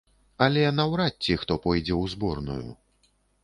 Але 0.45 0.63
наўрад 0.79 1.13
ці 1.27 1.37
хто 1.43 1.59
пойдзе 1.67 1.95
ў 2.01 2.17
зборную. 2.17 2.61